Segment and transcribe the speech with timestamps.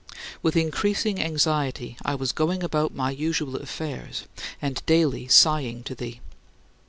[0.41, 4.23] With increasing anxiety I was going about my usual affairs,
[4.59, 6.21] and daily sighing to thee.